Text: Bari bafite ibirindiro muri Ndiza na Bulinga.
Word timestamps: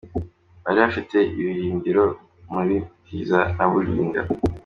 Bari 0.63 0.79
bafite 0.85 1.17
ibirindiro 1.39 2.03
muri 2.53 2.75
Ndiza 3.03 3.39
na 3.55 3.65
Bulinga. 3.71 4.21